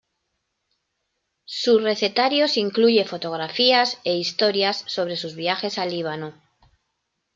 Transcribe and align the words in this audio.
Su 1.45 1.77
recetarios 1.77 2.57
incluye 2.57 3.05
fotografías 3.05 3.99
e 4.03 4.15
historias 4.15 4.83
sobre 4.87 5.15
sus 5.15 5.35
viajes 5.35 5.77
a 5.77 5.85
Líbano. 5.85 6.33